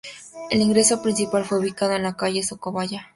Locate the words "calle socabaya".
2.17-3.09